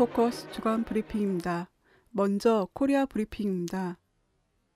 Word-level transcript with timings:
포커스 0.00 0.50
주간 0.50 0.82
브리핑입니다. 0.82 1.68
먼저 2.08 2.66
코리아 2.72 3.04
브리핑입니다. 3.04 3.98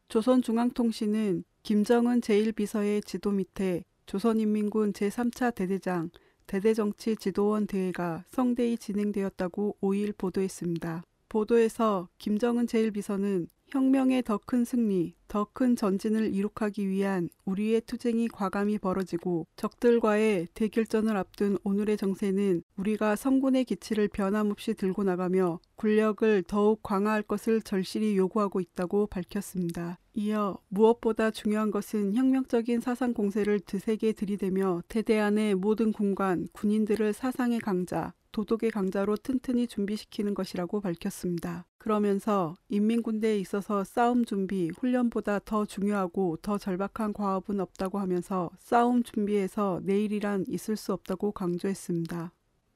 조선중앙통신은 0.09 1.45
김정은 1.63 2.21
제1비서의 2.21 3.03
지도 3.07 3.31
밑에 3.31 3.85
조선인민군 4.05 4.93
제3차 4.93 5.55
대대장 5.55 6.11
대대정치 6.46 7.17
지도원 7.17 7.67
대회가 7.67 8.27
성대히 8.32 8.77
진행되었다고 8.77 9.79
5일 9.81 10.15
보도했습니다. 10.18 11.03
보도에서 11.35 12.09
김정은 12.19 12.67
제1비서는 12.67 13.49
혁명의 13.67 14.23
더 14.23 14.39
큰 14.39 14.65
승리, 14.65 15.17
더 15.27 15.49
큰 15.53 15.75
전진을 15.75 16.33
이룩하기 16.33 16.89
위한 16.89 17.29
우리의 17.45 17.81
투쟁이 17.81 18.29
과감히 18.29 18.79
벌어지고 18.79 19.49
적들과의 19.57 20.47
대결전을 20.55 21.17
앞둔 21.17 21.59
오늘의 21.65 21.97
정세는 21.97 22.63
우리가 22.77 23.17
선군의 23.17 23.64
기치를 23.65 24.07
변함없이 24.09 24.75
들고 24.75 25.03
나가며 25.03 25.59
군력을 25.75 26.45
더욱 26.47 26.85
강화할 26.85 27.23
것을 27.23 27.63
절실히 27.63 28.17
요구하고 28.17 28.61
있다고 28.61 29.09
밝혔습니다. 29.09 29.99
이어 30.13 30.57
무엇보다 30.69 31.32
중요한 31.32 31.73
것은 31.73 32.15
혁명적인 32.15 32.79
사상 32.79 33.12
공세를 33.12 33.59
드세게 33.59 34.12
들이대며 34.12 34.85
대대안의 34.87 35.57
모든 35.57 35.93
군관, 35.93 36.47
군인들을 36.53 37.13
사상의 37.13 37.59
강자, 37.59 38.15
도덕의 38.35 38.73
강자로 38.73 39.17
튼튼히 39.17 39.69
준비시키는 39.69 40.35
것이라고 40.35 40.81
밝혔습니다. 40.81 41.67
그러면서 41.79 42.57
인민군대에 42.69 43.39
있어서 43.39 43.85
싸움 43.85 44.25
준비, 44.25 44.71
훈련보다 44.77 45.39
더 45.45 45.65
중요하고 45.65 46.39
더 46.43 46.59
절박한 46.59 47.13
과업은 47.13 47.61
없다고 47.61 48.01
하면서 48.01 48.51
싸움 48.59 49.05
준비에서 49.05 49.81
내일이란 49.85 50.47
있을 50.49 50.77
수 50.77 50.93
없다고 50.93 51.31
강조했습니다. 51.31 52.33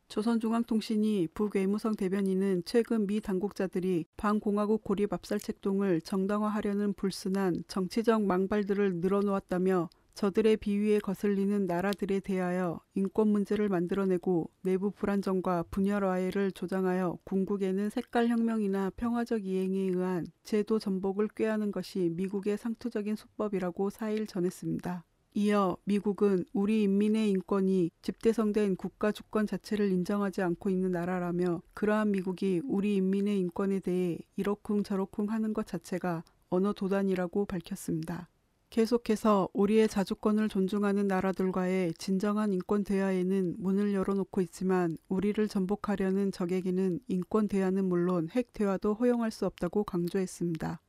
조선중앙통신이 0.07 1.29
북외무성 1.35 1.97
대변인은 1.97 2.63
최근 2.65 3.09
미 3.09 3.21
당국자들이 3.21 4.07
반공화국 4.17 4.85
고립 4.85 5.13
압살책동을 5.13 6.03
정당화하려는 6.03 6.93
불순한 6.95 7.65
정치적 7.67 8.23
망발들을 8.23 9.01
늘어놓았다며 9.01 9.91
저들의 10.19 10.57
비위에 10.57 10.99
거슬리는 10.99 11.69
나라들에 11.69 12.19
대하여 12.19 12.81
인권 12.97 13.29
문제를 13.29 13.69
만들어내고 13.69 14.51
내부 14.63 14.91
불안정과 14.91 15.67
분열화해를 15.71 16.51
조장하여 16.51 17.21
궁극에는 17.23 17.89
색깔혁명이나 17.91 18.91
평화적 18.97 19.47
이행에 19.47 19.79
의한 19.79 20.27
제도 20.43 20.81
전복을 20.81 21.29
꾀하는 21.37 21.71
것이 21.71 22.11
미국의 22.15 22.59
상투적인 22.59 23.15
수법이라고 23.15 23.91
4일 23.91 24.27
전했습니다. 24.29 25.05
이어 25.35 25.77
미국은 25.85 26.45
우리 26.53 26.83
인민의 26.83 27.31
인권이 27.31 27.93
집대성된 28.03 28.75
국가 28.75 29.13
주권 29.13 29.47
자체를 29.47 29.93
인정하지 29.93 30.43
않고 30.43 30.69
있는 30.69 30.91
나라라며 30.91 31.63
그러한 31.75 32.11
미국이 32.11 32.61
우리 32.65 32.97
인민의 32.97 33.39
인권에 33.39 33.79
대해 33.79 34.19
이러쿵 34.35 34.83
저러쿵 34.83 35.31
하는 35.31 35.55
것 35.55 35.65
자체가 35.65 36.25
언어 36.51 36.73
도단이라고 36.73 37.45
밝혔습니다. 37.45 38.29
계속해서 38.71 39.49
우리의 39.55 39.89
자주권을 39.89 40.49
존중하는 40.49 41.09
나라들과의 41.09 41.95
진정한 41.95 42.53
인권 42.53 42.85
대화에는 42.85 43.57
문을 43.59 43.95
열어놓고 43.95 44.43
있지만 44.43 44.99
우리를 45.09 45.49
전복하려는 45.49 46.31
적에게는 46.33 47.01
인권 47.09 47.49
대화는 47.49 47.87
물론 47.87 48.29
핵 48.31 48.53
대화도 48.53 48.95
허용할 48.95 49.31
수 49.31 49.47
없다고 49.47 49.85
강조했습니다. 49.85 50.81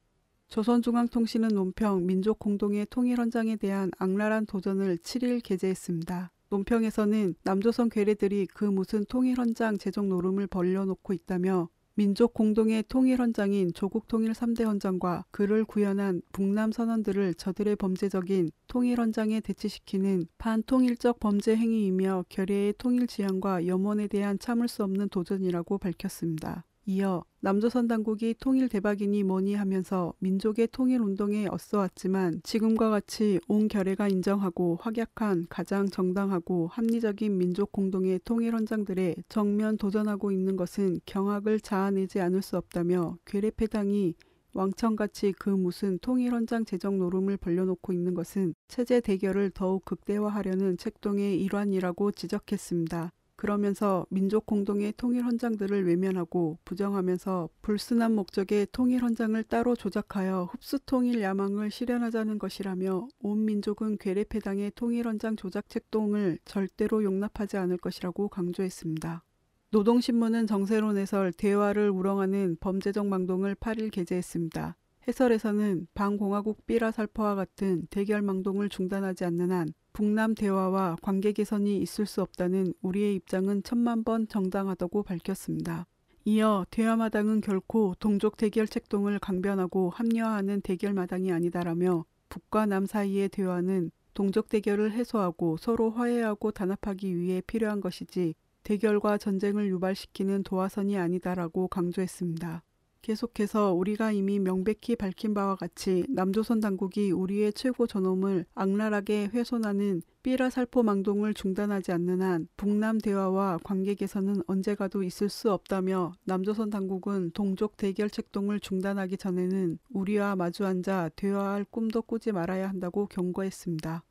조선중앙통신은 0.50 1.50
논평 1.50 2.06
민족 2.06 2.40
공동의 2.40 2.88
통일 2.90 3.20
헌장에 3.20 3.56
대한 3.56 3.92
악랄한 3.98 4.46
도전을 4.48 4.98
7일 4.98 5.42
게재했습니다. 5.44 6.32
논평에서는 6.50 7.36
남조선 7.44 7.90
괴뢰들이 7.90 8.48
그 8.48 8.66
무슨 8.66 9.06
통일 9.06 9.40
헌장 9.40 9.78
제정 9.78 10.10
노름을 10.10 10.48
벌려놓고 10.48 11.14
있다며 11.14 11.70
민족 12.00 12.34
공동의 12.34 12.86
통일 12.88 13.20
헌장인 13.20 13.74
조국 13.74 14.08
통일 14.08 14.32
3대 14.32 14.64
헌장과 14.64 15.26
그를 15.32 15.66
구현한 15.66 16.22
북남 16.32 16.72
선언들을 16.72 17.34
저들의 17.34 17.76
범죄적인 17.76 18.52
통일 18.70 19.02
헌장에 19.02 19.42
대치시키는 19.42 20.28
반통일적 20.38 21.20
범죄 21.20 21.58
행위이며 21.58 22.24
결의의 22.30 22.76
통일 22.78 23.06
지향과 23.06 23.68
염원에 23.68 24.08
대한 24.08 24.40
참을 24.40 24.70
수 24.70 24.86
없는 24.86 25.10
도전이라고 25.10 25.78
밝혔습니다. 25.78 26.64
이어 26.90 27.24
남조선 27.42 27.88
당국이 27.88 28.34
통일 28.40 28.68
대박이니 28.68 29.22
뭐니 29.22 29.54
하면서 29.54 30.12
민족의 30.18 30.70
통일 30.72 31.02
운동에 31.02 31.46
어써왔지만 31.48 32.42
지금과 32.42 32.90
같이 32.90 33.40
온 33.48 33.68
결의가 33.68 34.08
인정하고 34.08 34.80
확약한 34.82 35.46
가장 35.50 35.86
정당하고 35.86 36.66
합리적인 36.66 37.38
민족 37.38 37.72
공동의 37.72 38.22
통일 38.26 38.56
헌장들에 38.56 39.18
정면 39.30 39.78
도전하고 39.78 40.32
있는 40.32 40.56
것은 40.56 41.00
경악을 41.06 41.60
자아내지 41.60 42.22
않을 42.22 42.42
수 42.42 42.58
없다며 42.58 43.20
괴뢰패당이 43.28 44.16
왕청같이 44.54 45.34
그 45.34 45.52
무슨 45.52 46.00
통일 46.00 46.34
헌장 46.34 46.66
제정 46.66 46.98
노름을 46.98 47.38
벌려놓고 47.38 47.94
있는 47.94 48.16
것은 48.16 48.56
체제 48.68 49.00
대결을 49.00 49.52
더욱 49.52 49.86
극대화하려는 49.86 50.78
책동의 50.78 51.40
일환이라고 51.40 52.14
지적했습니다. 52.14 53.12
그러면서 53.40 54.06
민족 54.10 54.46
공동의 54.46 54.94
통일 54.98 55.24
헌장들을 55.24 55.88
외면하고 55.88 56.58
부정하면서 56.66 57.48
불순한 57.62 58.14
목적의 58.14 58.68
통일 58.74 59.02
헌장을 59.02 59.42
따로 59.44 59.78
조작하여 59.78 60.50
흡수 60.52 60.78
통일 60.86 61.22
야망을 61.22 61.72
실현하자는 61.72 62.38
것이라며 62.38 63.08
온 63.22 63.46
민족은 63.46 63.98
괴뢰패당의 63.98 64.74
통일 64.76 65.08
헌장 65.08 65.38
조작 65.38 65.70
책동을 65.70 66.40
절대로 66.44 67.02
용납하지 67.02 67.56
않을 67.56 67.78
것이라고 67.78 68.28
강조했습니다. 68.28 69.24
노동신문은 69.72 70.46
정세론 70.46 70.98
해설 70.98 71.32
대화를 71.32 71.90
우렁하는 71.92 72.58
범죄적 72.60 73.08
망동을 73.08 73.56
8일 73.56 73.90
게재했습니다. 73.90 74.76
해설에서는 75.08 75.88
반공화국 75.94 76.66
삐라 76.66 76.92
살포와 76.92 77.36
같은 77.36 77.88
대결 77.90 78.22
망동을 78.22 78.68
중단하지 78.68 79.24
않는 79.24 79.54
한 79.54 79.70
북남 80.00 80.34
대화와 80.34 80.96
관계 81.02 81.34
개선이 81.34 81.78
있을 81.82 82.06
수 82.06 82.22
없다는 82.22 82.74
우리의 82.82 83.16
입장은 83.16 83.64
천만 83.64 84.06
번 84.06 84.30
정당하다고 84.30 85.04
밝혔습니다. 85.04 85.88
이어 86.24 86.66
대화마당은 86.72 87.42
결코 87.42 87.96
동족 88.00 88.38
대결 88.38 88.66
책동을 88.66 89.20
강변하고 89.20 89.90
합리화하는 89.90 90.62
대결 90.62 90.94
마당이 90.94 91.34
아니다라며 91.34 92.06
북과 92.30 92.68
남 92.68 92.86
사이의 92.86 93.28
대화는 93.28 93.92
동족 94.14 94.48
대결을 94.48 94.94
해소하고 94.94 95.58
서로 95.58 95.92
화해하고 95.92 96.52
단합하기 96.52 97.18
위해 97.18 97.42
필요한 97.46 97.82
것이지 97.82 98.36
대결과 98.64 99.18
전쟁을 99.18 99.68
유발시키는 99.68 100.44
도화선이 100.44 100.98
아니다라고 100.98 101.68
강조했습니다. 101.68 102.64
계속해서 103.02 103.74
우리가 103.74 104.12
이미 104.12 104.40
명백히 104.40 104.96
밝힌 104.96 105.34
바와 105.34 105.56
같이 105.56 106.06
남조선 106.10 106.60
당국이 106.60 107.12
우리의 107.12 107.54
최고 107.54 107.88
전엄을 107.88 108.46
악랄하게 108.56 109.30
훼손하는 109.34 110.02
삐라 110.22 110.50
살포 110.50 110.84
망동을 110.84 111.34
중단하지 111.34 111.92
않는 111.94 112.22
한 112.22 112.48
북남 112.58 113.00
대화와 113.00 113.60
관계 113.64 113.96
개선은 113.96 114.44
언제 114.48 114.76
가도 114.76 115.02
있을 115.04 115.30
수 115.30 115.52
없다며 115.52 116.12
남조선 116.26 116.70
당국은 116.70 117.32
동족 117.32 117.78
대결 117.78 118.10
책동을 118.10 118.60
중단하기 118.60 119.18
전에는 119.18 119.80
우리와 119.92 120.36
마주 120.36 120.66
앉아 120.66 121.12
대화할 121.16 121.66
꿈도 121.66 122.02
꾸지 122.02 122.32
말아야 122.34 122.68
한다고 122.68 123.08
경고했습니다. 123.08 124.04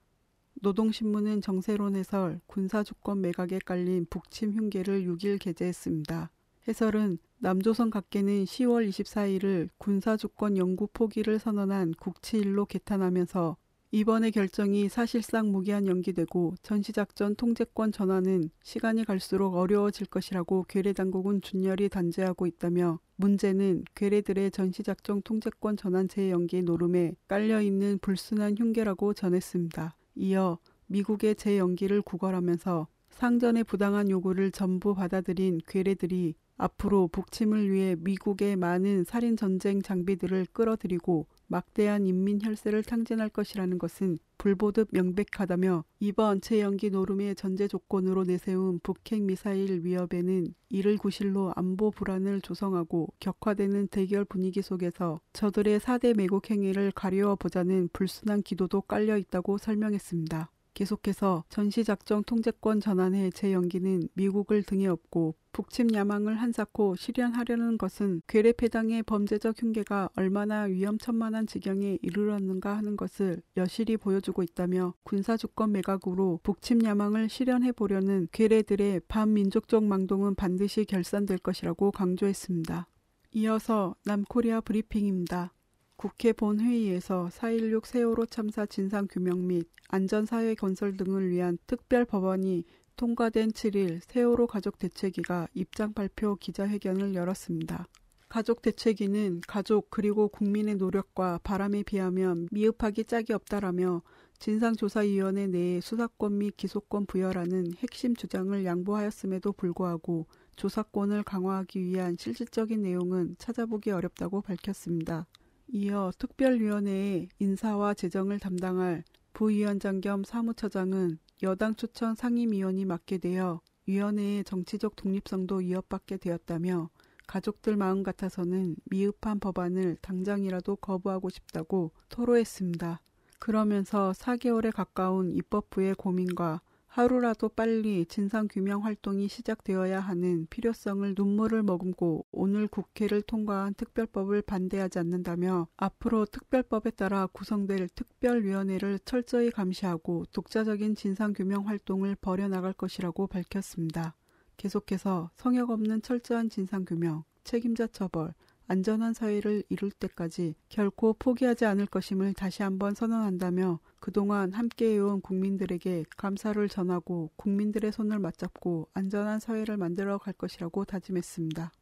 노동신문은 0.61 1.41
정세론 1.41 1.95
해설 1.95 2.41
군사주권 2.47 3.21
매각에 3.21 3.61
깔린 3.65 4.07
북침 4.11 4.55
흉계를 4.55 5.05
6일 5.05 5.39
게재했습니다. 5.39 6.31
해설은 6.69 7.17
남조선 7.39 7.89
각계는 7.89 8.45
10월 8.45 8.87
24일을 8.91 9.71
군사주권 9.79 10.59
영구 10.59 10.89
포기를 10.93 11.39
선언한 11.39 11.95
국치일로 11.99 12.67
개탄하면서 12.67 13.57
이번의 13.91 14.33
결정이 14.33 14.91
사실상 14.91 15.51
무기한 15.51 15.87
연기되고 15.87 16.57
전시작전 16.63 17.37
통제권 17.37 17.91
전환은 17.91 18.51
시간이 18.63 19.07
갈수록 19.07 19.55
어려워질 19.55 20.09
것이라고 20.09 20.67
괴뢰당국은 20.69 21.41
준열히 21.41 21.89
단죄하고 21.89 22.47
있다며 22.47 23.01
문제는 23.17 23.85
괴뢰들의 23.95 24.51
전시작전 24.51 25.23
통제권 25.23 25.79
전환 25.79 26.07
재연기 26.07 26.63
노름에 26.65 27.15
깔려있는 27.29 28.01
불순한 28.03 28.59
흉계라고 28.59 29.15
전했습니다. 29.15 29.97
이어 30.17 30.59
미국의 30.89 31.37
재연기를 31.37 32.03
구걸하면서 32.03 32.89
상전의 33.09 33.65
부당한 33.65 34.11
요구를 34.11 34.51
전부 34.51 34.95
받아들인 34.95 35.61
괴뢰들이 35.67 36.35
앞으로 36.59 37.09
북침을 37.09 37.71
위해 37.71 37.97
미국의 37.99 38.57
많은 38.57 39.05
살인 39.05 39.37
전쟁 39.37 39.81
장비들을 39.81 40.47
끌어들이고 40.53 41.27
막대한 41.47 42.05
인민 42.07 42.41
혈세를 42.43 42.83
탕진할 42.83 43.31
것이라는 43.31 43.79
것은 43.79 44.19
불보듯 44.37 44.89
명백하다며 44.93 45.85
이번 46.01 46.41
재연기 46.41 46.91
노름의 46.91 47.37
전제 47.37 47.67
조건으로 47.67 48.25
내세운 48.25 48.81
북핵 48.83 49.23
미사일 49.23 49.85
위협에는 49.85 50.55
이를 50.69 50.99
구실로 50.99 51.53
안보 51.57 51.91
불안을 51.91 52.41
조성하고 52.43 53.09
격화되는 53.21 53.89
대결 53.89 54.25
분위기 54.25 54.61
속에서 54.61 55.21
저들의 55.33 55.81
4대 55.81 56.15
매국 56.15 56.51
행위를 56.51 56.93
가려워 56.93 57.37
보자는 57.37 57.89
불순한 57.93 58.43
기도도 58.43 58.83
깔려 58.83 59.17
있다고 59.17 59.59
설명했습니다. 59.59 60.51
계속해서 60.79 61.43
전시작전 61.49 62.23
통제권 62.23 62.79
전환의 62.81 63.33
재연기는 63.33 64.11
미국을 64.15 64.63
등에 64.63 64.87
업고 64.87 65.35
북침 65.51 65.93
야망을 65.93 66.41
한사코 66.41 66.95
실현하려는 66.95 67.79
것은 67.79 68.23
괴뢰패당의 68.29 69.03
범죄적 69.03 69.61
흉계가 69.61 70.09
얼마나 70.15 70.63
위험천만한 70.63 71.49
지경에 71.49 71.99
이르렀는가 72.01 72.77
하는 72.77 72.97
것을 72.97 73.43
여실히 73.57 73.97
보여주고 73.97 74.45
있다며 74.45 74.95
군사주권 75.03 75.73
매각으로 75.73 76.39
북침 76.45 76.85
야망을 76.85 77.29
실현해 77.29 77.73
보려는 77.73 78.29
괴뢰들의 78.31 79.01
반민족적 79.09 79.83
망동은 79.83 80.37
반드시 80.37 80.85
결산될 80.85 81.39
것이라고 81.39 81.91
강조했습니다. 81.91 82.87
이어서 83.33 83.97
남코리아 84.05 84.61
브리핑입니다. 84.61 85.53
국회 85.99 86.33
본회의에서 86.33 87.29
4.16 87.33 87.85
세월호 87.85 88.27
참사 88.27 88.65
진상규명 88.67 89.49
및 89.49 89.69
안전사회 89.89 90.55
건설 90.55 90.97
등을 90.97 91.29
위한 91.29 91.59
특별 91.67 92.05
법안이 92.05 92.63
통과된 92.95 93.51
7일 93.51 94.01
세월호 94.07 94.47
가족 94.47 94.79
대책위가 94.79 95.49
입장 95.55 95.93
발표 95.93 96.37
기자회견을 96.37 97.17
열었습니다. 97.17 97.89
가족 98.29 98.63
대책위는 98.63 99.41
가족 99.49 99.91
그리고 99.91 100.29
국민의 100.29 100.77
노력과 100.77 101.41
바람에 101.43 101.83
비하면 101.83 102.47
미흡하기 102.53 103.03
짝이 103.03 103.33
없다라며 103.33 104.03
진상조사위원회 104.39 105.49
내에 105.49 105.81
수사권 105.81 106.39
및 106.39 106.57
기소권 106.57 107.07
부여라는 107.07 107.73
핵심 107.79 108.15
주장을 108.15 108.65
양보하였음에도 108.65 109.51
불구하고 109.51 110.29
조사권을 110.55 111.25
강화하기 111.25 111.83
위한 111.83 112.17
실질적인 112.17 112.83
내용은 112.83 113.35
찾아보기 113.41 113.91
어렵다고 113.91 114.43
밝혔습니다. 114.43 115.27
이어 115.71 116.11
특별위원회의 116.19 117.29
인사와 117.39 117.93
재정을 117.93 118.39
담당할 118.39 119.05
부위원장 119.35 120.01
겸 120.01 120.25
사무처장은 120.25 121.19
여당 121.43 121.75
추천 121.75 122.15
상임위원이 122.15 122.87
맡게 122.87 123.19
되어 123.19 123.61
위원회의 123.87 124.45
정치적 124.45 124.97
독립성도 124.97 125.57
위협받게 125.57 126.17
되었다며 126.17 126.89
가족들 127.27 127.77
마음 127.77 128.03
같아서는 128.03 128.77
미흡한 128.87 129.39
법안을 129.39 129.99
당장이라도 130.01 130.77
거부하고 130.77 131.29
싶다고 131.29 131.93
토로했습니다. 132.09 133.03
그러면서 133.39 134.13
4개월에 134.13 134.73
가까운 134.75 135.35
입법부의 135.35 135.95
고민과 135.95 136.63
하루라도 136.89 137.51
빨리 137.51 138.07
진상규명 138.07 138.85
활동이 138.85 139.29
시작되어야 139.29 140.01
하는 140.01 140.47
필요성을 140.49 141.15
눈물을 141.17 141.63
머금고 141.63 142.27
오늘 142.33 142.67
국회를 142.67 143.23
통과한 143.23 143.75
특별법을 143.75 144.43
반대하지 144.43 144.99
않는다며 144.99 145.69
앞으로 145.77 146.25
특별법에 146.25 146.91
따라 146.93 147.27
구성될 147.27 147.91
특별위원회를 147.91 149.01
철저히 149.05 149.51
감시하고 149.51 150.25
독자적인 150.33 150.95
진상규명 150.97 151.69
활동을 151.69 152.17
벌여나갈 152.17 152.73
것이라고 152.73 153.27
밝혔습니다. 153.27 154.17
계속해서 154.57 155.31
성역 155.37 155.71
없는 155.71 156.03
철저한 156.03 156.49
진상규명, 156.49 157.23
책임자 157.45 157.87
처벌, 157.87 158.35
안전한 158.71 159.15
사회를 159.15 159.65
이룰 159.71 159.91
때까지 159.91 160.55
결코 160.69 161.15
포기하지 161.15 161.65
않을 161.65 161.87
것임을 161.87 162.35
다시 162.35 162.63
한번 162.63 162.95
선언한다며 162.95 163.81
그동안 163.99 164.53
함께해온 164.53 165.23
국민들에게 165.23 166.05
감사를 166.19 166.69
전하고 166.69 167.31
국민들의 167.37 167.91
손을 167.91 168.19
맞잡고 168.19 168.91
안전한 168.93 169.41
사회를 169.41 169.79
만들어 169.79 170.19
갈 170.19 170.35
것이라고 170.35 170.85
다짐했습니다. 170.85 171.73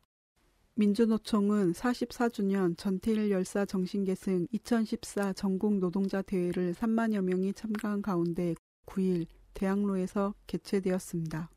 민주노총은 0.77 1.73
44주년 1.73 2.79
전태일 2.79 3.33
열사 3.33 3.65
정신계승 3.65 4.47
2014 4.53 5.33
전국 5.33 5.79
노동자 5.79 6.23
대회를 6.23 6.73
3만여 6.75 7.21
명이 7.23 7.55
참가한 7.55 8.01
가운데 8.01 8.55
9일 8.87 9.27
대학로에서 9.55 10.35
개최되었습니다. 10.47 11.51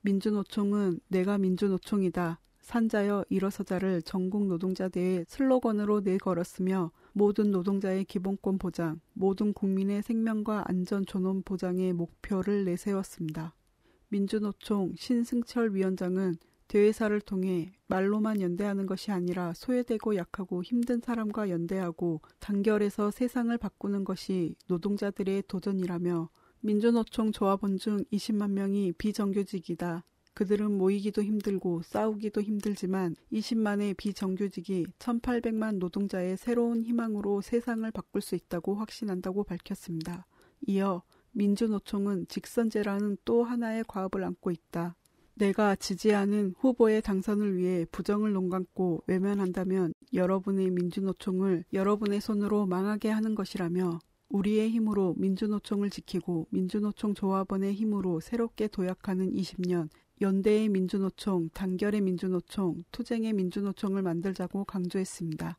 민주노총은 0.00 1.00
내가 1.08 1.36
민주노총이다. 1.36 2.40
산자여 2.68 3.24
일어서자를 3.30 4.02
전국 4.02 4.46
노동자 4.46 4.90
대회 4.90 5.24
슬로건으로 5.26 6.00
내걸었으며 6.00 6.90
모든 7.14 7.50
노동자의 7.50 8.04
기본권 8.04 8.58
보장, 8.58 9.00
모든 9.14 9.54
국민의 9.54 10.02
생명과 10.02 10.64
안전 10.66 11.06
존엄 11.06 11.42
보장의 11.44 11.94
목표를 11.94 12.66
내세웠습니다. 12.66 13.54
민주노총 14.08 14.92
신승철 14.98 15.74
위원장은 15.74 16.34
대회사를 16.68 17.22
통해 17.22 17.72
말로만 17.86 18.42
연대하는 18.42 18.84
것이 18.84 19.12
아니라 19.12 19.54
소외되고 19.54 20.16
약하고 20.16 20.62
힘든 20.62 21.00
사람과 21.00 21.48
연대하고 21.48 22.20
단결해서 22.38 23.10
세상을 23.12 23.56
바꾸는 23.56 24.04
것이 24.04 24.56
노동자들의 24.66 25.44
도전이라며 25.48 26.28
민주노총 26.60 27.32
조합원 27.32 27.78
중 27.78 28.04
20만 28.12 28.50
명이 28.50 28.92
비정규직이다. 28.98 30.04
그들은 30.38 30.78
모이기도 30.78 31.20
힘들고 31.24 31.82
싸우기도 31.82 32.42
힘들지만 32.42 33.16
20만의 33.32 33.96
비정규직이 33.96 34.86
1800만 35.00 35.78
노동자의 35.78 36.36
새로운 36.36 36.84
희망으로 36.84 37.40
세상을 37.40 37.90
바꿀 37.90 38.22
수 38.22 38.36
있다고 38.36 38.76
확신한다고 38.76 39.42
밝혔습니다. 39.42 40.28
이어 40.68 41.02
민주노총은 41.32 42.28
직선제라는 42.28 43.16
또 43.24 43.42
하나의 43.42 43.82
과업을 43.88 44.22
안고 44.22 44.52
있다. 44.52 44.94
내가 45.34 45.74
지지하는 45.74 46.54
후보의 46.56 47.02
당선을 47.02 47.56
위해 47.56 47.84
부정을 47.90 48.32
논감고 48.32 49.02
외면한다면 49.08 49.92
여러분의 50.14 50.70
민주노총을 50.70 51.64
여러분의 51.72 52.20
손으로 52.20 52.64
망하게 52.66 53.08
하는 53.08 53.34
것이라며 53.34 53.98
우리의 54.28 54.70
힘으로 54.70 55.14
민주노총을 55.18 55.90
지키고 55.90 56.46
민주노총 56.50 57.14
조합원의 57.14 57.74
힘으로 57.74 58.20
새롭게 58.20 58.68
도약하는 58.68 59.32
20년 59.32 59.88
연대의 60.20 60.68
민주노총, 60.68 61.48
단결의 61.50 62.00
민주노총, 62.00 62.84
투쟁의 62.90 63.32
민주노총을 63.32 64.02
만들자고 64.02 64.64
강조했습니다. 64.64 65.58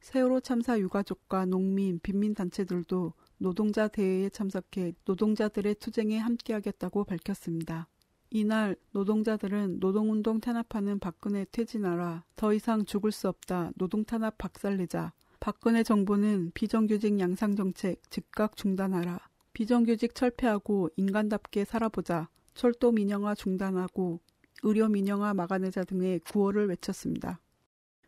세월호 0.00 0.40
참사 0.40 0.78
유가족과 0.78 1.46
농민, 1.46 1.98
빈민단체들도 2.00 3.12
노동자 3.38 3.88
대회에 3.88 4.28
참석해 4.30 4.94
노동자들의 5.04 5.74
투쟁에 5.76 6.18
함께하겠다고 6.18 7.04
밝혔습니다. 7.04 7.88
이날 8.30 8.76
노동자들은 8.92 9.80
노동운동 9.80 10.40
탄압하는 10.40 10.98
박근혜 10.98 11.44
퇴진하라, 11.50 12.24
더 12.36 12.54
이상 12.54 12.84
죽을 12.84 13.12
수 13.12 13.28
없다, 13.28 13.72
노동 13.76 14.04
탄압 14.04 14.38
박살내자, 14.38 15.12
박근혜 15.40 15.82
정부는 15.82 16.52
비정규직 16.54 17.18
양상 17.18 17.56
정책 17.56 18.00
즉각 18.10 18.56
중단하라, 18.56 19.18
비정규직 19.52 20.14
철폐하고 20.14 20.90
인간답게 20.96 21.64
살아보자, 21.64 22.28
철도 22.54 22.92
민영화 22.92 23.34
중단하고 23.34 24.20
의료 24.62 24.88
민영화 24.88 25.34
막아내자 25.34 25.84
등의 25.84 26.20
구호를 26.20 26.68
외쳤습니다. 26.68 27.40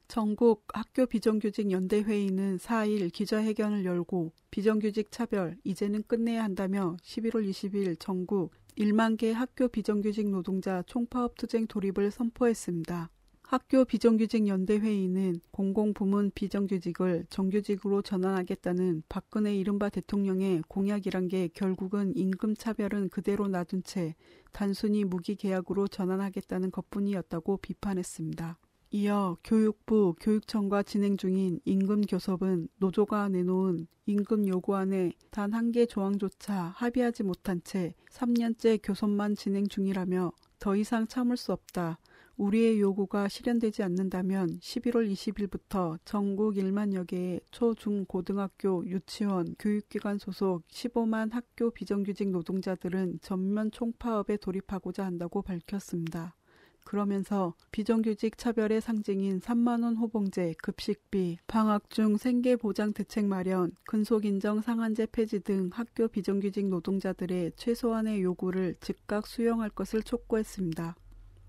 전국 0.08 0.66
학교 0.74 1.06
비정규직 1.06 1.70
연대회의는 1.70 2.58
4일 2.58 3.10
기자회견을 3.12 3.86
열고 3.86 4.32
비정규직 4.50 5.10
차별 5.10 5.56
이제는 5.64 6.02
끝내야 6.06 6.44
한다며 6.44 6.96
11월 7.02 7.48
20일 7.48 7.98
전국 7.98 8.52
1만 8.76 9.16
개 9.16 9.32
학교 9.32 9.68
비정규직 9.68 10.28
노동자 10.28 10.82
총파업 10.82 11.36
투쟁 11.36 11.66
돌입을 11.66 12.10
선포했습니다. 12.10 13.10
학교 13.52 13.84
비정규직 13.84 14.48
연대회의는 14.48 15.42
공공부문 15.50 16.30
비정규직을 16.34 17.26
정규직으로 17.28 18.00
전환하겠다는 18.00 19.02
박근혜 19.10 19.54
이른바 19.54 19.90
대통령의 19.90 20.62
공약이란 20.68 21.28
게 21.28 21.48
결국은 21.48 22.16
임금 22.16 22.54
차별은 22.54 23.10
그대로 23.10 23.48
놔둔 23.48 23.82
채 23.82 24.14
단순히 24.52 25.04
무기계약으로 25.04 25.88
전환하겠다는 25.88 26.70
것뿐이었다고 26.70 27.58
비판했습니다. 27.58 28.58
이어 28.92 29.36
교육부, 29.44 30.14
교육청과 30.18 30.82
진행 30.84 31.18
중인 31.18 31.60
임금 31.66 32.06
교섭은 32.06 32.68
노조가 32.78 33.28
내놓은 33.28 33.86
임금 34.06 34.48
요구안에 34.48 35.12
단 35.30 35.52
한 35.52 35.72
개 35.72 35.84
조항조차 35.84 36.72
합의하지 36.76 37.22
못한 37.24 37.60
채 37.64 37.92
3년째 38.10 38.80
교섭만 38.82 39.34
진행 39.36 39.68
중이라며 39.68 40.32
더 40.58 40.74
이상 40.74 41.06
참을 41.06 41.36
수 41.36 41.52
없다. 41.52 41.98
우리의 42.36 42.80
요구가 42.80 43.28
실현되지 43.28 43.82
않는다면 43.82 44.58
11월 44.58 45.10
20일부터 45.12 45.98
전국 46.04 46.54
1만여 46.54 47.06
개의 47.06 47.40
초, 47.50 47.74
중, 47.74 48.04
고등학교, 48.04 48.84
유치원, 48.86 49.54
교육기관 49.58 50.18
소속 50.18 50.66
15만 50.68 51.32
학교 51.32 51.70
비정규직 51.70 52.30
노동자들은 52.30 53.20
전면 53.22 53.70
총파업에 53.70 54.38
돌입하고자 54.38 55.04
한다고 55.04 55.42
밝혔습니다. 55.42 56.36
그러면서 56.84 57.54
비정규직 57.70 58.36
차별의 58.36 58.80
상징인 58.80 59.38
3만원 59.40 59.98
호봉제, 59.98 60.54
급식비, 60.62 61.38
방학 61.46 61.90
중 61.90 62.16
생계 62.16 62.56
보장 62.56 62.92
대책 62.92 63.26
마련, 63.26 63.72
근속 63.84 64.24
인정 64.24 64.60
상한제 64.60 65.06
폐지 65.06 65.40
등 65.40 65.70
학교 65.72 66.08
비정규직 66.08 66.66
노동자들의 66.68 67.52
최소한의 67.56 68.22
요구를 68.22 68.74
즉각 68.80 69.26
수용할 69.26 69.70
것을 69.70 70.02
촉구했습니다. 70.02 70.96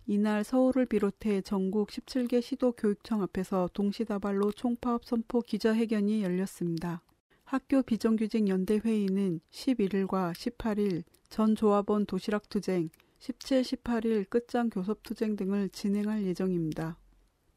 이날 0.05 0.43
서울을 0.43 0.85
비롯해 0.85 1.41
전국 1.41 1.89
17개 1.89 2.41
시도 2.41 2.73
교육청 2.73 3.21
앞에서 3.21 3.69
동시다발로 3.73 4.51
총파업 4.51 5.05
선포 5.05 5.39
기자회견이 5.39 6.23
열렸습니다. 6.23 7.01
학교 7.45 7.81
비정규직 7.81 8.49
연대 8.49 8.81
회의는 8.83 9.39
11일과 9.49 10.33
18일 10.33 11.03
전 11.29 11.55
조합원 11.55 12.05
도시락 12.05 12.49
투쟁, 12.49 12.89
17, 13.19 13.61
18일 13.61 14.29
끝장 14.29 14.69
교섭 14.69 15.03
투쟁 15.03 15.37
등을 15.37 15.69
진행할 15.69 16.25
예정입니다. 16.25 16.97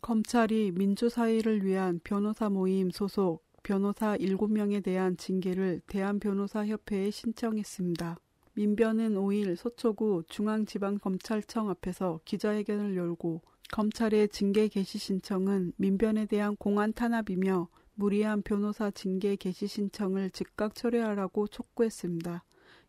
검찰이 0.01 0.71
민주사회를 0.71 1.65
위한 1.65 2.01
변호사 2.05 2.49
모임 2.49 2.91
소속 2.91 3.45
변호사 3.65 4.17
7명에 4.17 4.85
대한 4.85 5.17
징계를 5.17 5.81
대한변호사협회에 5.89 7.11
신청했습니다. 7.11 8.17
민변은 8.57 9.17
5일 9.17 9.55
서초구 9.55 10.23
중앙지방검찰청 10.29 11.69
앞에서 11.69 12.21
기자회견을 12.25 12.97
열고 12.97 13.43
검찰의 13.71 14.31
징계 14.31 14.69
개시 14.69 14.97
신청은 14.97 15.75
민변에 15.77 16.25
대한 16.25 16.57
공안 16.57 16.95
탄압이며 16.95 17.69
무리한 17.97 18.41
변호사 18.41 18.91
징계 18.91 19.37
개시 19.37 19.67
신청을 19.67 20.31
즉각 20.31 20.75
철회하라고 20.75 21.49
촉구했습니다. 21.49 22.45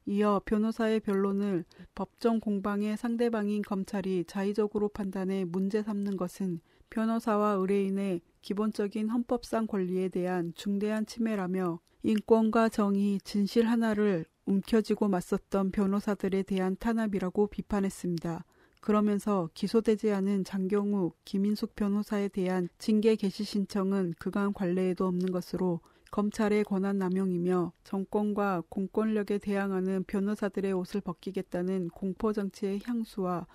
이어 0.05 0.41
변호사의 0.45 1.01
변론을 1.01 1.65
법정 1.95 2.39
공방의 2.39 2.95
상대방인 2.95 3.61
검찰이 3.61 4.23
자의적으로 4.25 4.87
판단해 4.87 5.43
문제 5.43 5.83
삼는 5.83 6.15
것은 6.15 6.61
변호사와 6.89 7.55
의뢰인의 7.55 8.21
기본적인 8.41 9.09
헌법상 9.09 9.67
권리에 9.67 10.07
대한 10.07 10.53
중대한 10.55 11.05
침해라며 11.05 11.81
인권과 12.03 12.69
정의, 12.69 13.19
진실 13.25 13.67
하나를 13.67 14.25
움켜쥐고 14.47 15.09
맞섰던 15.09 15.71
변호사들에 15.71 16.43
대한 16.43 16.75
탄압이라고 16.79 17.47
비판했습니다. 17.47 18.43
그러면서 18.81 19.49
기소되지 19.53 20.11
않은 20.11 20.45
장경욱, 20.45 21.17
김인숙 21.25 21.75
변호사에 21.75 22.29
대한 22.29 22.69
징계 22.79 23.15
개시 23.15 23.43
신청은 23.43 24.13
그간 24.17 24.53
관례에도 24.53 25.05
없는 25.05 25.31
것으로 25.31 25.81
검찰의 26.11 26.63
권한 26.63 26.97
남용이며 26.97 27.73
정권과 27.83 28.63
공권력에 28.69 29.39
대항하는 29.39 30.05
변호사들의 30.05 30.71
옷을 30.71 31.01
벗기겠다는 31.01 31.89
공포 31.89 32.31
정치의 32.31 32.79
향수와 32.83 33.45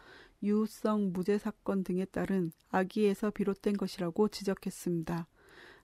유우성 0.43 1.13
무죄 1.15 1.39
사건 1.39 1.83
등에 1.83 2.05
따른 2.05 2.53
악의에서 2.71 3.31
비롯된 3.31 3.77
것이라고 3.79 4.29
지적했습니다. 4.29 5.29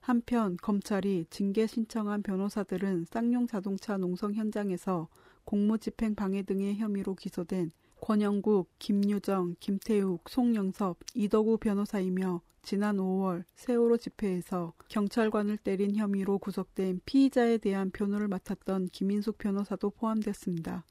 한편 0.00 0.56
검찰이 0.56 1.26
징계 1.30 1.66
신청한 1.66 2.22
변호사들은 2.22 3.06
쌍용 3.06 3.46
자동차 3.46 3.96
농성 3.96 4.34
현장에서 4.34 5.08
공무집행 5.44 6.14
방해 6.14 6.42
등의 6.42 6.76
혐의로 6.76 7.14
기소된 7.14 7.70
권영국, 8.00 8.70
김유정, 8.78 9.56
김태욱, 9.60 10.28
송영섭, 10.28 10.98
이덕우 11.14 11.58
변호사이며 11.58 12.40
지난 12.62 12.98
5월 12.98 13.44
세월호 13.54 13.96
집회에서 13.96 14.74
경찰관을 14.88 15.56
때린 15.56 15.96
혐의로 15.96 16.38
구속된 16.38 17.00
피의자에 17.06 17.58
대한 17.58 17.90
변호를 17.90 18.28
맡았던 18.28 18.88
김인숙 18.92 19.38
변호사도 19.38 19.90
포함됐습니다. 19.90 20.84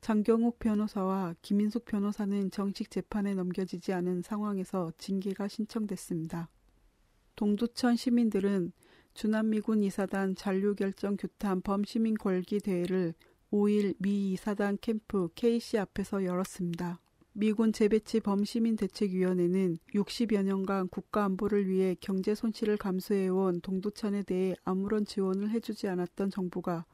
장경욱 0.00 0.58
변호사와 0.58 1.36
김인숙 1.42 1.84
변호사는 1.84 2.50
정식 2.50 2.90
재판에 2.90 3.34
넘겨지지 3.34 3.92
않은 3.92 4.22
상황에서 4.22 4.90
징계가 4.98 5.46
신청됐습니다. 5.46 6.48
동두천 7.36 7.96
시민들은 7.96 8.72
주남미군 9.14 9.82
이사단 9.82 10.36
잔류결정 10.36 11.16
규탄 11.16 11.60
범시민 11.60 12.14
걸기 12.14 12.60
대회를 12.60 13.14
5일 13.50 13.94
미 13.98 14.32
이사단 14.32 14.78
캠프 14.80 15.28
KC 15.34 15.78
앞에서 15.78 16.24
열었습니다. 16.24 17.00
미군 17.34 17.72
재배치 17.72 18.20
범시민 18.20 18.76
대책위원회는 18.76 19.78
60여 19.94 20.42
년간 20.42 20.88
국가 20.88 21.24
안보를 21.24 21.66
위해 21.66 21.96
경제 21.98 22.34
손실을 22.34 22.76
감수해온 22.76 23.62
동두천에 23.62 24.22
대해 24.22 24.54
아무런 24.64 25.06
지원을 25.06 25.50
해주지 25.50 25.88
않았던 25.88 26.30
정부가 26.30 26.84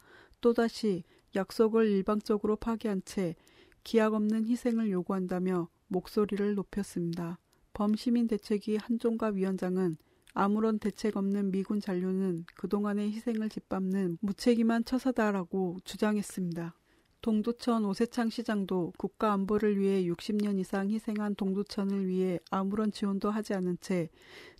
또다시 0.40 1.02
약속을 1.34 1.90
일방적으로 1.90 2.54
파기한 2.56 3.02
채 3.04 3.34
기약 3.82 4.14
없는 4.14 4.46
희생을 4.46 4.90
요구한다며 4.90 5.68
목소리를 5.88 6.54
높였습니다. 6.54 7.38
범시민 7.72 8.28
대책위 8.28 8.76
한종갑 8.76 9.34
위원장은 9.34 9.96
아무런 10.40 10.78
대책 10.78 11.16
없는 11.16 11.50
미군 11.50 11.80
잔류는 11.80 12.44
그동안의 12.54 13.10
희생을 13.10 13.48
짓밟는 13.48 14.18
무책임한 14.20 14.84
처사다라고 14.84 15.78
주장했습니다. 15.82 16.76
동두천 17.22 17.84
오세창 17.84 18.30
시장도 18.30 18.92
국가 18.96 19.32
안보를 19.32 19.80
위해 19.80 20.04
60년 20.04 20.60
이상 20.60 20.90
희생한 20.90 21.34
동두천을 21.34 22.06
위해 22.06 22.38
아무런 22.52 22.92
지원도 22.92 23.32
하지 23.32 23.52
않은 23.54 23.78
채 23.80 24.10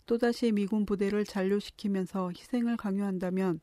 또다시 0.07 0.51
미군 0.51 0.85
부대를 0.85 1.25
잔류시키면서 1.25 2.31
희생을 2.31 2.77
강요한다면 2.77 3.61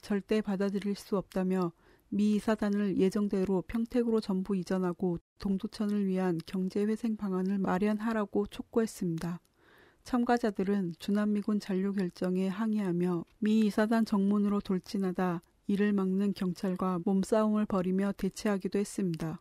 절대 0.00 0.40
받아들일 0.40 0.96
수 0.96 1.16
없다며 1.16 1.70
미 2.08 2.34
이사단을 2.34 2.96
예정대로 2.96 3.62
평택으로 3.68 4.20
전부 4.20 4.56
이전하고 4.56 5.18
동두천을 5.38 6.06
위한 6.06 6.40
경제회생 6.44 7.16
방안을 7.16 7.58
마련하라고 7.58 8.48
촉구했습니다. 8.48 9.38
참가자들은 10.04 10.94
주남미군 10.98 11.60
잔류 11.60 11.92
결정에 11.92 12.48
항의하며 12.48 13.24
미 13.38 13.60
이사단 13.60 14.04
정문으로 14.04 14.60
돌진하다 14.60 15.42
이를 15.66 15.92
막는 15.92 16.34
경찰과 16.34 17.00
몸싸움을 17.04 17.66
벌이며 17.66 18.12
대치하기도 18.16 18.78
했습니다. 18.78 19.40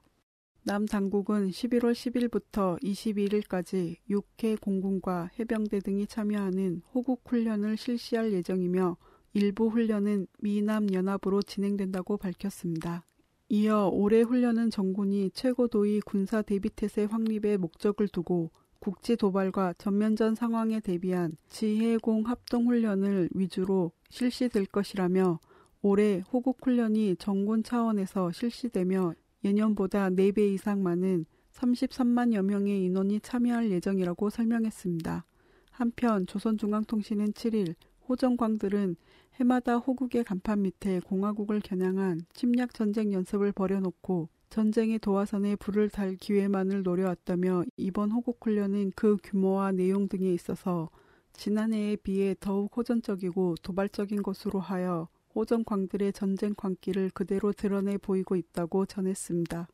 남 0.63 0.85
당국은 0.85 1.49
11월 1.49 1.93
10일부터 1.93 2.79
22일까지 2.83 3.97
6회 4.09 4.61
공군과 4.61 5.31
해병대 5.39 5.79
등이 5.79 6.05
참여하는 6.05 6.83
호국 6.93 7.23
훈련을 7.25 7.77
실시할 7.77 8.31
예정이며 8.31 8.97
일부 9.33 9.69
훈련은 9.69 10.27
미남 10.39 10.93
연합으로 10.93 11.41
진행된다고 11.41 12.17
밝혔습니다. 12.17 13.05
이어 13.49 13.89
올해 13.91 14.21
훈련은 14.21 14.69
정군이 14.69 15.31
최고도의 15.31 16.01
군사 16.01 16.41
대비태세 16.41 17.05
확립에 17.05 17.57
목적을 17.57 18.07
두고 18.07 18.51
국지 18.81 19.15
도발과 19.15 19.75
전면전 19.77 20.33
상황에 20.33 20.79
대비한 20.79 21.37
지해공 21.47 22.23
합동 22.25 22.65
훈련을 22.65 23.29
위주로 23.31 23.91
실시될 24.09 24.65
것이라며 24.65 25.39
올해 25.83 26.23
호국 26.33 26.57
훈련이 26.65 27.17
정군 27.17 27.61
차원에서 27.61 28.31
실시되며 28.31 29.13
예년보다 29.43 30.09
4배 30.09 30.51
이상 30.53 30.81
많은 30.81 31.25
33만여 31.53 32.41
명의 32.41 32.83
인원이 32.83 33.19
참여할 33.19 33.69
예정이라고 33.69 34.31
설명했습니다. 34.31 35.25
한편 35.69 36.25
조선중앙통신은 36.25 37.33
7일 37.33 37.75
호정광들은 38.09 38.95
해마다 39.35 39.77
호국의 39.77 40.23
간판 40.23 40.63
밑에 40.63 41.01
공화국을 41.01 41.61
겨냥한 41.61 42.21
침략 42.33 42.73
전쟁 42.73 43.13
연습을 43.13 43.51
벌여놓고 43.51 44.29
전쟁의 44.51 44.99
도화선에 44.99 45.55
불을 45.55 45.89
달 45.89 46.17
기회만을 46.17 46.83
노려왔다며 46.83 47.63
이번 47.77 48.11
호국훈련은 48.11 48.91
그 48.97 49.15
규모와 49.23 49.71
내용 49.71 50.09
등에 50.09 50.29
있어서 50.33 50.89
지난해에 51.31 51.95
비해 51.95 52.35
더욱 52.37 52.75
호전적이고 52.75 53.55
도발적인 53.63 54.21
것으로 54.21 54.59
하여 54.59 55.07
호전광들의 55.33 56.11
전쟁 56.11 56.53
광기를 56.53 57.11
그대로 57.11 57.53
드러내 57.53 57.97
보이고 57.97 58.35
있다고 58.35 58.85
전했습니다. 58.87 59.69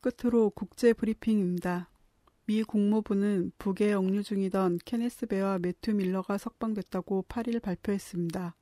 끝으로 0.00 0.50
국제 0.50 0.92
브리핑입니다. 0.92 1.90
미 2.46 2.62
국무부는 2.62 3.50
북에 3.58 3.92
억류 3.92 4.22
중이던 4.22 4.78
케네스 4.84 5.26
배와 5.26 5.58
매튜 5.58 5.92
밀러가 5.92 6.38
석방됐다고 6.38 7.24
8일 7.28 7.60
발표했습니다. 7.60 8.54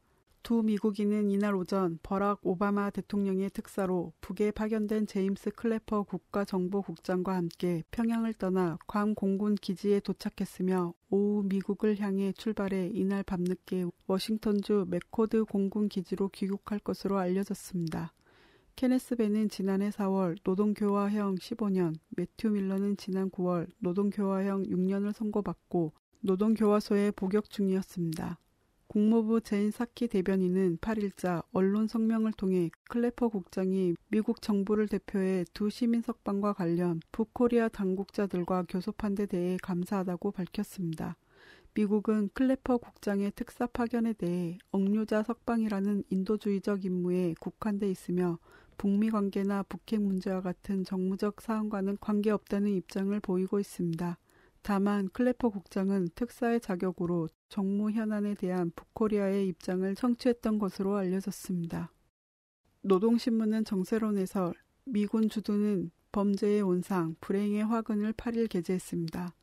두 0.49 0.63
미국인은 0.63 1.31
이날 1.31 1.55
오전 1.55 1.99
버락 2.03 2.41
오바마 2.43 2.89
대통령의 2.89 3.51
특사로 3.51 4.15
북에 4.23 4.51
파견된 4.51 5.07
제임스 5.07 5.51
클래퍼 5.51 6.05
국가정보국장과 6.05 7.37
함께 7.37 7.83
평양을 7.91 8.33
떠나 8.33 8.79
괌 8.87 9.15
공군 9.15 9.57
기지에 9.57 10.01
도착했으며 10.01 10.95
오후 11.11 11.43
미국을 11.47 12.01
향해 12.01 12.33
출발해 12.33 12.93
이날 12.95 13.23
밤늦게 13.25 13.89
워싱턴주 14.07 14.87
맥코드 14.89 15.45
공군 15.45 15.91
기지로 15.91 16.31
귀국할 16.31 16.79
것으로 16.79 17.19
알려졌습니다. 17.19 18.15
케네스 18.75 19.17
벤은 19.17 19.51
지난해 19.51 19.91
4월 19.91 20.39
노동교화형 20.45 21.35
15년, 21.35 21.95
매튜 22.17 22.49
밀러는 22.49 22.97
지난 22.97 23.29
9월 23.31 23.69
노동교화형 23.81 24.63
6년을 24.63 25.13
선고받고 25.13 25.93
노동교화소에 26.23 27.11
복역 27.11 27.51
중이었습니다. 27.51 28.39
국무부 28.89 29.43
제인 29.43 29.71
사키 29.71 30.09
대변인은 30.09 30.79
8일자 30.79 31.45
언론 31.53 31.87
성명을 31.87 32.33
통해 32.33 32.71
클래퍼 32.89 33.29
국장이 33.29 33.95
미국 34.09 34.41
정부를 34.41 34.89
대표해 34.89 35.45
두 35.53 35.69
시민 35.69 36.01
석방과 36.01 36.55
관련 36.55 37.03
북코리아 37.13 37.69
당국자들과 37.69 38.65
교섭한 38.67 39.15
데 39.15 39.27
대해 39.27 39.59
감사하다고 39.63 40.31
밝혔습니다. 40.31 41.17
미국은 41.75 42.31
클래퍼 42.33 42.79
국장의 42.79 43.33
특사 43.37 43.67
파견에 43.67 44.15
대해 44.15 44.57
억류자 44.71 45.23
석방이라는 45.23 46.05
인도주의적 46.09 46.87
임무에 46.87 47.35
국한돼 47.41 47.91
있으며 47.91 48.39
북미 48.79 49.11
관계나 49.11 49.65
북핵 49.65 50.01
문제와 50.01 50.41
같은 50.41 50.85
정무적 50.85 51.43
사안과는 51.43 51.99
관계없다는 52.01 52.71
입장을 52.71 53.21
보이고 53.21 53.61
있습니다. 53.61 54.17
다만 54.69 55.09
클래퍼 55.15 55.49
국장은 55.49 56.11
특사의 56.15 56.61
자격으로 56.61 57.31
정무 57.49 57.91
현안에 57.91 58.35
대한 58.35 58.71
북코리아의 58.77 59.49
입장을 59.49 59.95
청취했던 59.95 60.59
것으로 60.59 60.95
알려졌습니다. 60.97 61.91
노동신문은 62.83 63.65
정세론 63.65 64.19
해설, 64.19 64.53
미군 64.85 65.31
주둔은 65.31 65.91
범죄의 66.13 66.61
온상, 66.61 67.17
불행의 67.23 67.65
화근을 67.65 68.13
8일 68.13 68.51
게재했습니다. 68.51 69.35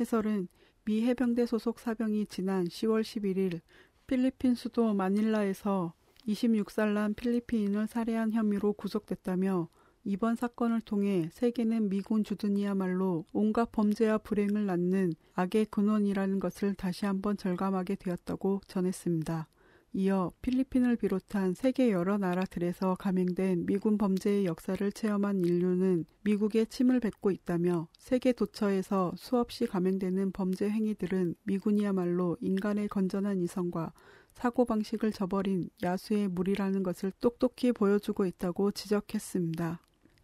해설은 0.00 0.48
미 0.86 1.02
해병대 1.02 1.44
소속 1.44 1.78
사병이 1.78 2.28
지난 2.28 2.64
10월 2.64 3.02
11일 3.02 3.60
필리핀 4.06 4.54
수도 4.54 4.94
마닐라에서 4.94 5.92
26살 6.26 6.94
난 6.94 7.12
필리핀인을 7.12 7.88
살해한 7.88 8.32
혐의로 8.32 8.72
구속됐다며 8.72 9.68
이번 10.04 10.34
사건을 10.34 10.80
통해 10.80 11.28
세계는 11.32 11.88
미군 11.88 12.24
주둔이야말로 12.24 13.24
온갖 13.32 13.70
범죄와 13.70 14.18
불행을 14.18 14.66
낳는 14.66 15.12
악의 15.34 15.66
근원이라는 15.66 16.40
것을 16.40 16.74
다시 16.74 17.06
한번 17.06 17.36
절감하게 17.36 17.94
되었다고 17.94 18.62
전했습니다. 18.66 19.48
이어 19.94 20.32
필리핀을 20.40 20.96
비롯한 20.96 21.54
세계 21.54 21.92
여러 21.92 22.18
나라들에서 22.18 22.96
감행된 22.96 23.66
미군 23.66 23.96
범죄의 23.96 24.46
역사를 24.46 24.90
체험한 24.90 25.40
인류는 25.40 26.06
미국의 26.24 26.66
침을 26.66 26.98
뱉고 26.98 27.30
있다며 27.30 27.86
세계 27.98 28.32
도처에서 28.32 29.12
수없이 29.16 29.66
감행되는 29.66 30.32
범죄 30.32 30.68
행위들은 30.68 31.36
미군이야말로 31.44 32.38
인간의 32.40 32.88
건전한 32.88 33.40
이성과 33.42 33.92
사고방식을 34.32 35.12
저버린 35.12 35.68
야수의 35.82 36.28
물이라는 36.28 36.82
것을 36.82 37.12
똑똑히 37.20 37.70
보여주고 37.70 38.24
있다고 38.24 38.72
지적했습니다. 38.72 39.80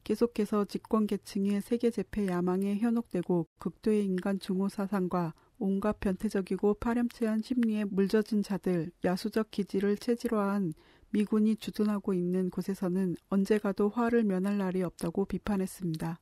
계속해서 0.09 0.65
집권계층의 0.65 1.61
세계 1.61 1.91
재패 1.91 2.29
야망에 2.29 2.77
현혹되고 2.77 3.47
극도의 3.59 4.07
인간 4.07 4.39
증오 4.39 4.71
사상과 4.71 5.35
온갖 5.59 6.01
변태적이고 6.01 6.75
파렴치한 6.81 7.43
심리에 7.43 7.85
물젖은 7.85 8.43
자들, 8.43 8.91
야수적 9.05 9.51
기질을 9.51 9.99
체질화한 9.99 10.73
미군이 11.11 11.57
주둔하고 11.57 12.15
있는 12.15 12.49
곳에서는 12.49 13.17
언제 13.29 13.59
가도 13.59 13.91
화를 13.91 14.25
면할 14.25 14.57
날이 14.57 14.83
없다고 14.83 15.27
비판했습니다. 15.27 16.19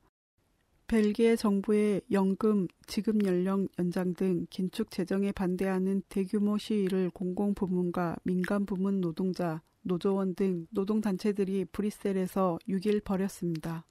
벨기에 0.87 1.37
정부의 1.37 2.01
연금, 2.11 2.67
지급 2.87 3.23
연령 3.23 3.69
연장 3.79 4.13
등 4.13 4.47
긴축 4.49 4.91
재정에 4.91 5.31
반대하는 5.31 6.01
대규모 6.09 6.57
시위를 6.57 7.09
공공부문과 7.11 8.17
민간부문 8.23 8.99
노동자, 8.99 9.61
노조원 9.87 10.35
등 10.35 10.67
노동단체들이 10.71 11.65
브뤼셀에서 11.65 12.59
6일 12.67 13.03
벌였습니다. 13.03 13.85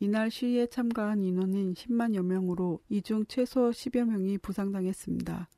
이날 0.00 0.30
시위에 0.30 0.66
참가한 0.66 1.22
인원은 1.22 1.74
10만여 1.74 2.22
명으로 2.22 2.80
이 2.90 3.00
중 3.00 3.24
최소 3.26 3.70
10여 3.70 4.04
명이 4.04 4.38
부상당했습니다. 4.38 5.48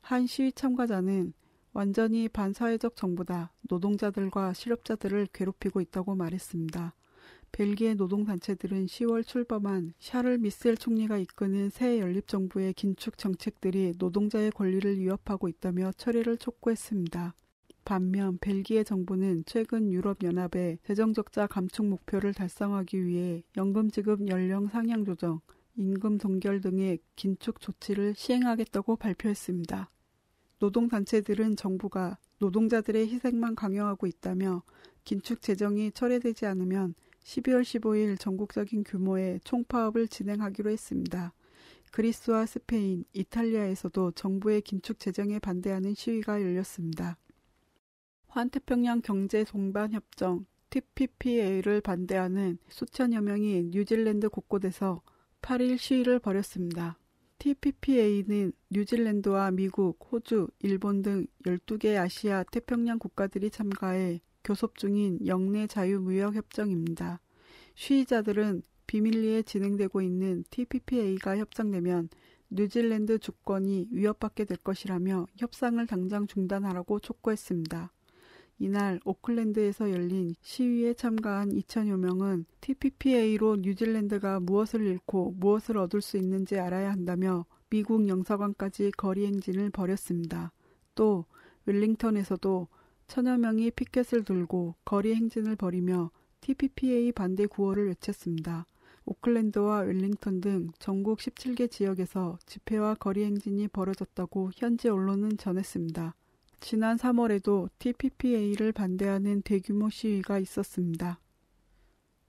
한 0.00 0.26
시위 0.26 0.52
참가자는 0.52 1.32
완전히 1.74 2.28
반사회적 2.28 2.96
정부다. 2.96 3.52
노동자들과 3.62 4.52
실업자들을 4.52 5.28
괴롭히고 5.32 5.80
있다고 5.80 6.14
말했습니다. 6.14 6.94
벨기에 7.52 7.94
노동단체들은 7.94 8.86
10월 8.86 9.26
출범한 9.26 9.92
샤를 9.98 10.38
미셀 10.38 10.76
총리가 10.76 11.18
이끄는 11.18 11.68
새 11.70 11.98
연립정부의 12.00 12.72
긴축 12.74 13.18
정책들이 13.18 13.92
노동자의 13.98 14.50
권리를 14.52 14.98
위협하고 14.98 15.48
있다며 15.48 15.92
철회를 15.96 16.38
촉구했습니다. 16.38 17.34
반면 17.84 18.38
벨기에 18.40 18.84
정부는 18.84 19.44
최근 19.46 19.90
유럽연합의 19.90 20.78
재정적자 20.84 21.46
감축 21.46 21.86
목표를 21.86 22.32
달성하기 22.34 23.04
위해 23.04 23.42
연금 23.56 23.90
지급 23.90 24.28
연령 24.28 24.68
상향 24.68 25.04
조정, 25.04 25.40
임금 25.76 26.18
동결 26.18 26.60
등의 26.60 26.98
긴축 27.16 27.60
조치를 27.60 28.14
시행하겠다고 28.14 28.96
발표했습니다. 28.96 29.90
노동단체들은 30.58 31.56
정부가 31.56 32.18
노동자들의 32.38 33.08
희생만 33.08 33.56
강요하고 33.56 34.06
있다며 34.06 34.62
긴축 35.04 35.42
재정이 35.42 35.92
철회되지 35.92 36.46
않으면 36.46 36.94
12월 37.24 37.62
15일 37.62 38.18
전국적인 38.18 38.84
규모의 38.84 39.40
총파업을 39.44 40.08
진행하기로 40.08 40.70
했습니다. 40.70 41.32
그리스와 41.90 42.46
스페인, 42.46 43.04
이탈리아에서도 43.12 44.12
정부의 44.12 44.62
긴축 44.62 44.98
재정에 44.98 45.38
반대하는 45.38 45.94
시위가 45.94 46.40
열렸습니다. 46.40 47.18
환태평양 48.32 49.02
경제 49.02 49.44
동반 49.44 49.92
협정 49.92 50.46
TPPA를 50.70 51.82
반대하는 51.82 52.56
수천여 52.70 53.20
명이 53.20 53.64
뉴질랜드 53.64 54.30
곳곳에서 54.30 55.02
8일 55.42 55.76
시위를 55.76 56.18
벌였습니다. 56.18 56.98
TPPA는 57.36 58.54
뉴질랜드와 58.70 59.50
미국, 59.50 59.98
호주, 60.10 60.48
일본 60.60 61.02
등 61.02 61.26
12개 61.44 61.98
아시아 61.98 62.42
태평양 62.44 62.98
국가들이 62.98 63.50
참가해 63.50 64.22
교섭 64.42 64.78
중인 64.78 65.26
영내 65.26 65.66
자유무역 65.66 66.34
협정입니다. 66.34 67.20
시위자들은 67.74 68.62
비밀리에 68.86 69.42
진행되고 69.42 70.00
있는 70.00 70.42
TPPA가 70.48 71.36
협상되면 71.36 72.08
뉴질랜드 72.48 73.18
주권이 73.18 73.88
위협받게 73.90 74.46
될 74.46 74.56
것이라며 74.56 75.26
협상을 75.36 75.86
당장 75.86 76.26
중단하라고 76.26 76.98
촉구했습니다. 77.00 77.92
이날 78.58 79.00
오클랜드에서 79.04 79.90
열린 79.90 80.34
시위에 80.40 80.94
참가한 80.94 81.50
2천여 81.50 81.96
명은 81.98 82.44
TPPA로 82.60 83.56
뉴질랜드가 83.56 84.40
무엇을 84.40 84.86
잃고 84.86 85.34
무엇을 85.36 85.78
얻을 85.78 86.00
수 86.00 86.16
있는지 86.16 86.58
알아야 86.58 86.92
한다며 86.92 87.44
미국 87.70 88.06
영사관까지 88.08 88.92
거리 88.92 89.26
행진을 89.26 89.70
벌였습니다. 89.70 90.52
또 90.94 91.24
웰링턴에서도 91.66 92.68
천여 93.08 93.38
명이 93.38 93.72
피켓을 93.72 94.24
들고 94.24 94.76
거리 94.84 95.14
행진을 95.14 95.56
벌이며 95.56 96.10
TPPA 96.40 97.12
반대 97.12 97.46
구호를 97.46 97.88
외쳤습니다. 97.88 98.66
오클랜드와 99.04 99.80
웰링턴 99.80 100.40
등 100.40 100.70
전국 100.78 101.18
17개 101.18 101.70
지역에서 101.70 102.38
집회와 102.46 102.94
거리 102.94 103.24
행진이 103.24 103.68
벌어졌다고 103.68 104.50
현지 104.54 104.88
언론은 104.88 105.36
전했습니다. 105.38 106.14
지난 106.62 106.96
3월에도 106.96 107.68
TPPA를 107.80 108.70
반대하는 108.70 109.42
대규모 109.42 109.90
시위가 109.90 110.38
있었습니다. 110.38 111.18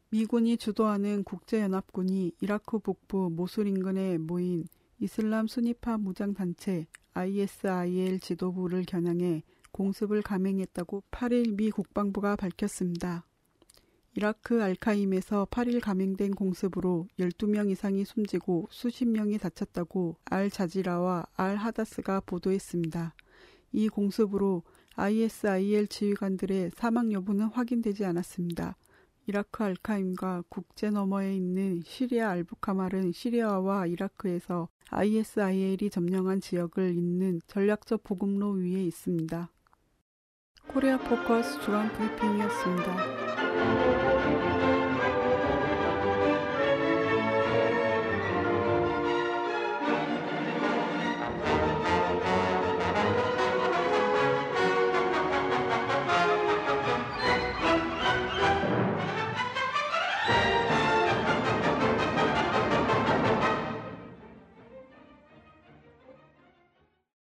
미군이 0.09 0.57
주도하는 0.57 1.23
국제연합군이 1.23 2.31
이라크 2.41 2.79
북부 2.79 3.29
모술 3.31 3.67
인근에 3.67 4.17
모인 4.17 4.65
이슬람 4.99 5.45
순위파 5.45 5.99
무장단체 5.99 6.87
ISIL 7.13 8.19
지도부를 8.19 8.85
겨냥해 8.85 9.43
공습을 9.71 10.23
감행했다고 10.23 11.03
8일 11.11 11.55
미 11.55 11.69
국방부가 11.69 12.35
밝혔습니다. 12.35 13.27
이라크 14.15 14.63
알카임에서 14.63 15.47
8일 15.51 15.79
감행된 15.79 16.31
공습으로 16.31 17.07
12명 17.19 17.69
이상이 17.69 18.03
숨지고 18.03 18.67
수십 18.71 19.05
명이 19.05 19.37
다쳤다고 19.37 20.17
알 20.25 20.49
자지라와 20.49 21.27
알 21.35 21.55
하다스가 21.55 22.21
보도했습니다. 22.21 23.13
이 23.73 23.89
공습으로 23.89 24.63
ISIL 24.95 25.87
지휘관들의 25.87 26.71
사망 26.75 27.11
여부는 27.11 27.47
확인되지 27.47 28.05
않았습니다. 28.05 28.77
이라크 29.25 29.63
알카임과 29.63 30.43
국제 30.49 30.89
너머에 30.89 31.33
있는 31.35 31.81
시리아 31.83 32.31
알부카말은 32.31 33.13
시리아와 33.13 33.87
이라크에서 33.87 34.67
ISIL이 34.89 35.89
점령한 35.89 36.41
지역을 36.41 36.95
잇는 36.95 37.39
전략적 37.47 38.03
보급로 38.03 38.51
위에 38.51 38.83
있습니다. 38.83 39.49
코리아 40.67 40.97
포커스 40.97 41.61
주간 41.61 41.91
브리핑이었습니다. 41.93 44.12